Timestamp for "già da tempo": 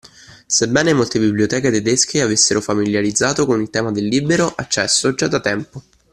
5.13-5.83